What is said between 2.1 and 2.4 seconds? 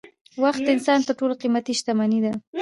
ده